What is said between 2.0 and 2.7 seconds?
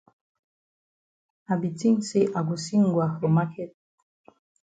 say I go